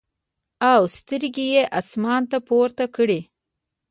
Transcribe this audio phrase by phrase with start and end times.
[0.71, 3.27] او سترګې ئې اسمان ته پورته کړې ـ